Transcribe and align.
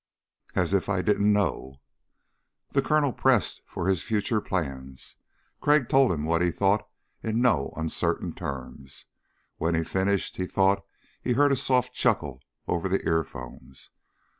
"As 0.55 0.73
if 0.73 0.89
I 0.89 1.03
didn't 1.03 1.31
know." 1.31 1.79
The 2.71 2.81
Colonel 2.81 3.13
pressed 3.13 3.61
for 3.67 3.87
his 3.87 4.01
future 4.01 4.41
plans. 4.41 5.17
Crag 5.59 5.89
told 5.89 6.11
him 6.11 6.25
what 6.25 6.41
he 6.41 6.49
thought 6.49 6.89
in 7.21 7.39
no 7.39 7.71
uncertain 7.77 8.33
terms. 8.33 9.05
When 9.57 9.75
he 9.75 9.83
finished 9.83 10.37
he 10.37 10.47
thought 10.47 10.83
he 11.21 11.33
heard 11.33 11.51
a 11.51 11.55
soft 11.55 11.93
chuckle 11.93 12.41
over 12.67 12.89
the 12.89 13.05
earphones. 13.05 13.91